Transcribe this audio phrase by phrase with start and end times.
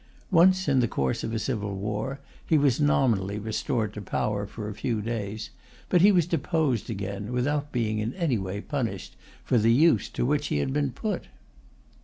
[0.31, 4.67] Once, in the course of a civil war, he was nominally restored to power for
[4.67, 5.51] a few days;
[5.89, 10.25] but he was deposed again, without being in any way punished for the use to
[10.25, 11.25] which he had been put.